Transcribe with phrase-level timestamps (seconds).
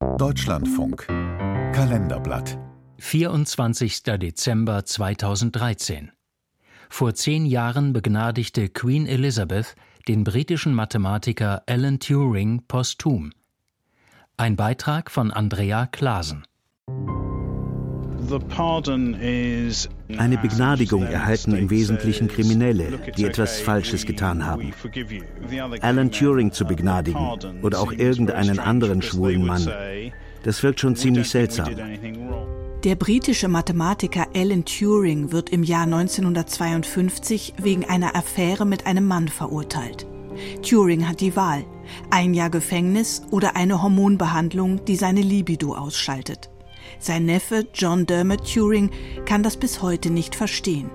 [0.00, 2.56] Deutschlandfunk Kalenderblatt
[2.98, 4.02] 24.
[4.04, 6.12] Dezember 2013
[6.88, 9.74] Vor zehn Jahren begnadigte Queen Elizabeth
[10.06, 13.32] den britischen Mathematiker Alan Turing posthum.
[14.36, 16.44] Ein Beitrag von Andrea Klasen.
[20.18, 24.72] Eine Begnadigung erhalten im Wesentlichen Kriminelle, die etwas Falsches getan haben.
[25.80, 29.68] Alan Turing zu begnadigen oder auch irgendeinen anderen schwulen Mann,
[30.42, 31.74] das wirkt schon ziemlich seltsam.
[32.84, 39.26] Der britische Mathematiker Alan Turing wird im Jahr 1952 wegen einer Affäre mit einem Mann
[39.26, 40.06] verurteilt.
[40.62, 41.64] Turing hat die Wahl,
[42.10, 46.50] ein Jahr Gefängnis oder eine Hormonbehandlung, die seine Libido ausschaltet.
[46.98, 48.90] Sein Neffe John Dermot Turing
[49.24, 50.90] kann das bis heute nicht verstehen.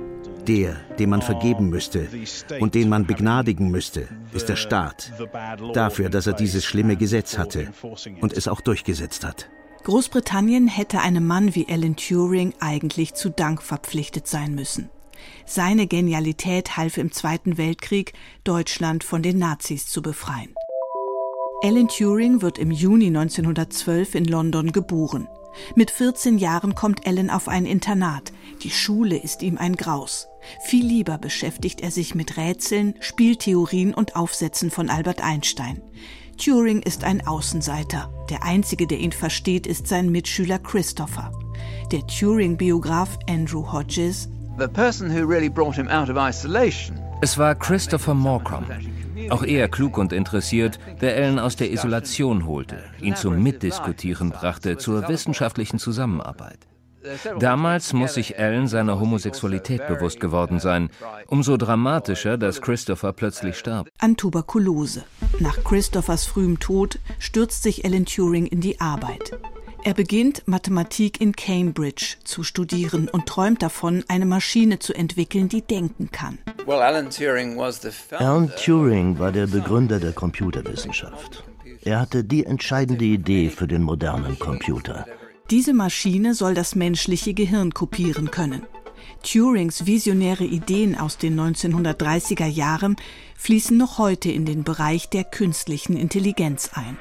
[0.48, 2.10] Der, dem man vergeben müsste
[2.60, 5.14] und den man begnadigen müsste, ist der Staat.
[5.74, 7.72] Dafür, dass er dieses schlimme Gesetz hatte
[8.20, 9.50] und es auch durchgesetzt hat.
[9.84, 14.90] Großbritannien hätte einem Mann wie Alan Turing eigentlich zu Dank verpflichtet sein müssen.
[15.46, 18.14] Seine Genialität half im Zweiten Weltkrieg,
[18.44, 20.54] Deutschland von den Nazis zu befreien.
[21.64, 25.28] Alan Turing wird im Juni 1912 in London geboren.
[25.76, 28.34] Mit 14 Jahren kommt Alan auf ein Internat.
[28.64, 30.28] Die Schule ist ihm ein Graus.
[30.66, 35.82] Viel lieber beschäftigt er sich mit Rätseln, Spieltheorien und Aufsätzen von Albert Einstein.
[36.38, 38.12] Turing ist ein Außenseiter.
[38.30, 41.32] Der einzige, der ihn versteht, ist sein Mitschüler Christopher.
[41.92, 44.30] Der Turing-Biograf Andrew Hodges.
[47.22, 48.66] Es war Christopher Morcom,
[49.30, 54.78] auch er klug und interessiert, der Ellen aus der Isolation holte, ihn zum Mitdiskutieren brachte,
[54.78, 56.60] zur wissenschaftlichen Zusammenarbeit.
[57.40, 60.90] Damals muss sich Ellen seiner Homosexualität bewusst geworden sein.
[61.28, 63.90] Umso dramatischer, dass Christopher plötzlich starb.
[64.00, 65.04] An Tuberkulose.
[65.40, 69.38] Nach Christophers frühem Tod stürzt sich Alan Turing in die Arbeit.
[69.86, 75.62] Er beginnt Mathematik in Cambridge zu studieren und träumt davon, eine Maschine zu entwickeln, die
[75.62, 76.38] denken kann.
[76.68, 77.10] Alan
[78.56, 81.44] Turing war der Begründer der Computerwissenschaft.
[81.84, 85.06] Er hatte die entscheidende Idee für den modernen Computer.
[85.50, 88.64] Diese Maschine soll das menschliche Gehirn kopieren können.
[89.24, 92.96] Turings visionäre Ideen aus den 1930er Jahren
[93.36, 96.98] fließen noch heute in den Bereich der künstlichen Intelligenz ein.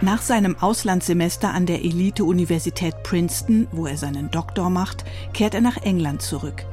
[0.00, 5.76] Nach seinem Auslandssemester an der Elite-Universität Princeton, wo er seinen Doktor macht, kehrt er nach
[5.78, 6.66] England zurück.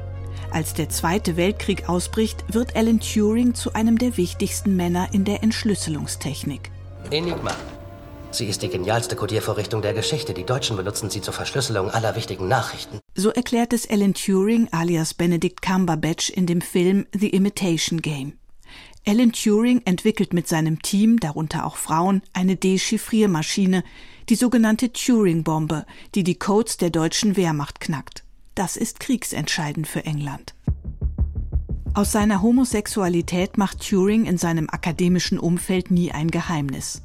[0.52, 5.42] Als der Zweite Weltkrieg ausbricht, wird Alan Turing zu einem der wichtigsten Männer in der
[5.42, 6.70] Entschlüsselungstechnik.
[7.10, 7.52] Enigma.
[8.32, 10.34] Sie ist die genialste Codiervorrichtung der Geschichte.
[10.34, 13.00] Die Deutschen benutzen sie zur Verschlüsselung aller wichtigen Nachrichten.
[13.14, 18.34] So erklärt es Alan Turing alias Benedict Cumberbatch in dem Film The Imitation Game.
[19.06, 23.84] Alan Turing entwickelt mit seinem Team, darunter auch Frauen, eine Dechiffriermaschine,
[24.28, 28.22] die sogenannte Turing-Bombe, die die Codes der deutschen Wehrmacht knackt.
[28.54, 30.54] Das ist kriegsentscheidend für England.
[31.94, 37.02] Aus seiner Homosexualität macht Turing in seinem akademischen Umfeld nie ein Geheimnis.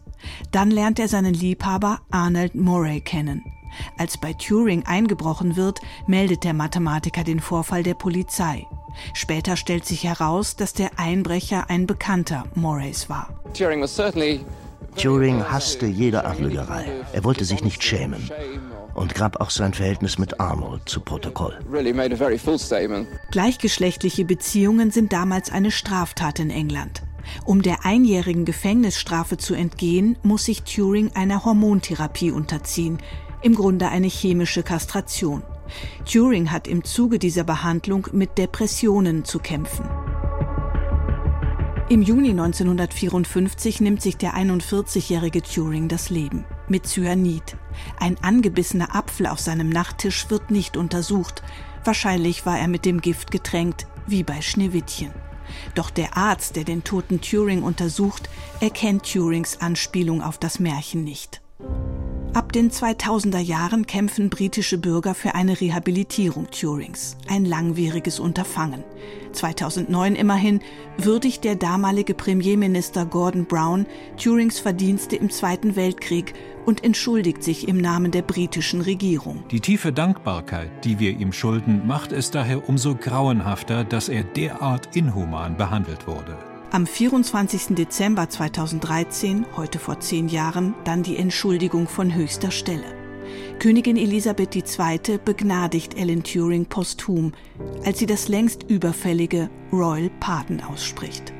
[0.52, 3.44] Dann lernt er seinen Liebhaber Arnold Murray kennen.
[3.97, 8.66] Als bei Turing eingebrochen wird, meldet der Mathematiker den Vorfall der Polizei.
[9.13, 13.41] Später stellt sich heraus, dass der Einbrecher ein Bekannter Morrays war.
[14.96, 16.88] Turing hasste jede Anlügerei.
[17.13, 18.30] Er wollte sich nicht schämen
[18.97, 21.58] und gab auch sein Verhältnis mit Arnold zu Protokoll.
[23.31, 27.03] Gleichgeschlechtliche Beziehungen sind damals eine Straftat in England.
[27.46, 32.97] Um der einjährigen Gefängnisstrafe zu entgehen, muss sich Turing einer Hormontherapie unterziehen,
[33.41, 35.44] im Grunde eine chemische Kastration.
[36.12, 39.88] Turing hat im Zuge dieser Behandlung mit Depressionen zu kämpfen.
[41.90, 47.55] Im Juni 1954 nimmt sich der 41-jährige Turing das Leben mit Cyanid.
[48.00, 51.44] Ein angebissener Apfel auf seinem Nachttisch wird nicht untersucht.
[51.83, 55.11] Wahrscheinlich war er mit dem Gift getränkt, wie bei Schneewittchen.
[55.75, 58.29] Doch der Arzt, der den toten Turing untersucht,
[58.59, 61.41] erkennt Turings Anspielung auf das Märchen nicht.
[62.33, 67.18] Ab den 2000er Jahren kämpfen britische Bürger für eine Rehabilitierung Turings.
[67.27, 68.83] Ein langwieriges Unterfangen.
[69.31, 70.62] 2009 immerhin
[70.97, 73.85] würdigt der damalige Premierminister Gordon Brown
[74.21, 76.33] Turings Verdienste im Zweiten Weltkrieg
[76.65, 79.44] und entschuldigt sich im Namen der britischen Regierung.
[79.50, 84.95] Die tiefe Dankbarkeit, die wir ihm schulden, macht es daher umso grauenhafter, dass er derart
[84.95, 86.38] inhuman behandelt wurde.
[86.77, 87.74] Am 24.
[87.74, 92.85] Dezember 2013, heute vor zehn Jahren, dann die Entschuldigung von höchster Stelle.
[93.57, 95.18] Königin Elisabeth II.
[95.25, 97.31] begnadigt Alan Turing posthum,
[97.83, 101.33] als sie das längst überfällige Royal Pardon ausspricht.